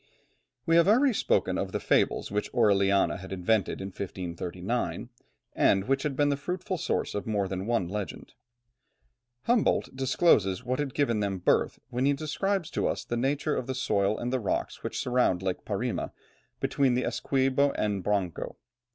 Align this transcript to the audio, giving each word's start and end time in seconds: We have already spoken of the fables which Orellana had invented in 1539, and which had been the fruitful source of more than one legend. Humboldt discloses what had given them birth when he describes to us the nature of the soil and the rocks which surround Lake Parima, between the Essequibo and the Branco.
We 0.65 0.77
have 0.77 0.87
already 0.87 1.13
spoken 1.13 1.59
of 1.59 1.73
the 1.73 1.79
fables 1.79 2.31
which 2.31 2.51
Orellana 2.53 3.17
had 3.19 3.31
invented 3.31 3.79
in 3.81 3.89
1539, 3.89 5.09
and 5.53 5.87
which 5.87 6.01
had 6.01 6.15
been 6.15 6.29
the 6.29 6.35
fruitful 6.37 6.79
source 6.79 7.13
of 7.13 7.27
more 7.27 7.47
than 7.47 7.67
one 7.67 7.87
legend. 7.87 8.33
Humboldt 9.43 9.95
discloses 9.95 10.63
what 10.63 10.79
had 10.79 10.95
given 10.95 11.19
them 11.19 11.37
birth 11.37 11.77
when 11.91 12.05
he 12.07 12.13
describes 12.13 12.71
to 12.71 12.87
us 12.87 13.05
the 13.05 13.15
nature 13.15 13.55
of 13.55 13.67
the 13.67 13.75
soil 13.75 14.17
and 14.17 14.33
the 14.33 14.39
rocks 14.39 14.81
which 14.81 14.97
surround 14.97 15.43
Lake 15.43 15.65
Parima, 15.65 16.11
between 16.59 16.95
the 16.95 17.05
Essequibo 17.05 17.69
and 17.73 17.99
the 17.99 18.01
Branco. 18.05 18.57